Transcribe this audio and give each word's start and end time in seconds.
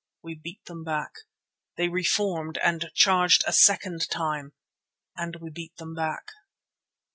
We 0.23 0.33
beat 0.33 0.65
them 0.65 0.83
back. 0.83 1.11
They 1.77 1.87
reformed 1.87 2.57
and 2.63 2.89
charged 2.95 3.43
a 3.45 3.53
second 3.53 4.09
time 4.09 4.53
and 5.15 5.35
we 5.35 5.51
beat 5.51 5.75
them 5.77 5.93
back. 5.93 6.31